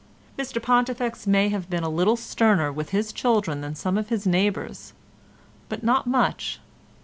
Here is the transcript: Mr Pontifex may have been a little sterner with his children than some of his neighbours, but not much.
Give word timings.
Mr 0.35 0.59
Pontifex 0.59 1.27
may 1.27 1.49
have 1.49 1.69
been 1.69 1.83
a 1.83 1.87
little 1.87 2.15
sterner 2.15 2.71
with 2.71 2.89
his 2.89 3.13
children 3.13 3.61
than 3.61 3.75
some 3.75 3.99
of 3.99 4.09
his 4.09 4.25
neighbours, 4.25 4.93
but 5.69 5.83
not 5.83 6.07
much. 6.07 6.59